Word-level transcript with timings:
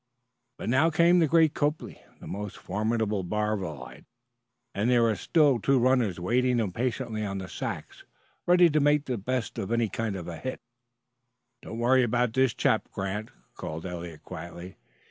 But 0.57 0.67
now 0.67 0.89
came 0.89 1.19
the 1.19 1.27
great 1.27 1.53
Copley, 1.53 2.01
the 2.19 2.25
most 2.25 2.57
formidable 2.57 3.23
Barvilleite, 3.23 4.05
and 4.73 4.89
there 4.89 5.03
were 5.03 5.15
still 5.15 5.59
two 5.59 5.77
runners 5.77 6.19
waiting 6.19 6.59
impatiently 6.59 7.23
on 7.23 7.37
the 7.37 7.47
sacks, 7.47 8.03
ready 8.47 8.67
to 8.71 8.79
make 8.79 9.05
the 9.05 9.19
best 9.19 9.59
of 9.59 9.71
any 9.71 9.89
kind 9.89 10.15
of 10.15 10.27
a 10.27 10.37
hit. 10.37 10.59
"Don't 11.61 11.77
worry 11.77 12.01
about 12.01 12.33
this 12.33 12.55
chap, 12.55 12.89
Grant," 12.91 13.29
called 13.53 13.85
Eliot 13.85 14.23
quietly. 14.23 14.75